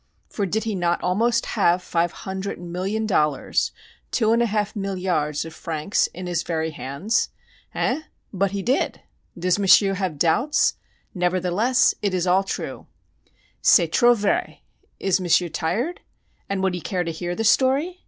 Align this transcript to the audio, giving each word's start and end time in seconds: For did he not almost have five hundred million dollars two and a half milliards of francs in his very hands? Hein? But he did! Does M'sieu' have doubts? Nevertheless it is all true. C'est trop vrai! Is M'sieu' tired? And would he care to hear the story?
For 0.29 0.47
did 0.47 0.63
he 0.63 0.73
not 0.73 0.99
almost 1.03 1.45
have 1.45 1.83
five 1.83 2.11
hundred 2.11 2.59
million 2.59 3.05
dollars 3.05 3.71
two 4.09 4.33
and 4.33 4.41
a 4.41 4.47
half 4.47 4.75
milliards 4.75 5.45
of 5.45 5.53
francs 5.53 6.07
in 6.07 6.25
his 6.25 6.41
very 6.41 6.71
hands? 6.71 7.29
Hein? 7.73 8.05
But 8.33 8.49
he 8.49 8.63
did! 8.63 9.01
Does 9.37 9.59
M'sieu' 9.59 9.93
have 9.93 10.17
doubts? 10.17 10.73
Nevertheless 11.13 11.93
it 12.01 12.15
is 12.15 12.25
all 12.25 12.43
true. 12.43 12.87
C'est 13.61 13.91
trop 13.91 14.15
vrai! 14.17 14.61
Is 14.99 15.21
M'sieu' 15.21 15.49
tired? 15.49 16.01
And 16.49 16.63
would 16.63 16.73
he 16.73 16.81
care 16.81 17.03
to 17.03 17.11
hear 17.11 17.35
the 17.35 17.43
story? 17.43 17.99